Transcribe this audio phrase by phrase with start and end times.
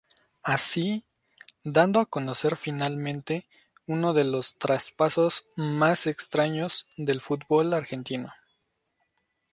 [0.41, 1.03] Así,
[1.63, 3.45] dando a conocer finalmente,
[3.85, 8.33] uno de los traspasos más extraños del fútbol argentino.